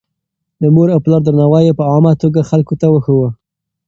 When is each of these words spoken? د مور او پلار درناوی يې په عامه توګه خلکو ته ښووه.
د 0.61 0.63
مور 0.75 0.87
او 0.95 0.99
پلار 1.05 1.21
درناوی 1.25 1.63
يې 1.67 1.73
په 1.79 1.83
عامه 1.91 2.13
توګه 2.21 2.47
خلکو 2.49 2.73
ته 2.79 2.85
ښووه. 3.05 3.29